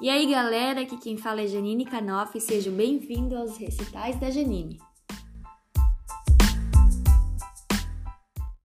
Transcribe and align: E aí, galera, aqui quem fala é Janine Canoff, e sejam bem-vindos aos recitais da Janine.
E 0.00 0.10
aí, 0.10 0.26
galera, 0.26 0.80
aqui 0.80 0.96
quem 0.96 1.16
fala 1.16 1.42
é 1.42 1.46
Janine 1.46 1.84
Canoff, 1.84 2.36
e 2.36 2.40
sejam 2.40 2.72
bem-vindos 2.72 3.38
aos 3.38 3.56
recitais 3.56 4.18
da 4.18 4.30
Janine. 4.30 4.78